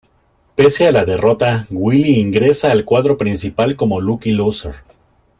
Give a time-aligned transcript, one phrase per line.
[0.55, 4.73] Pese a la derrota, Willy ingresa al cuadro principal como lucky loser.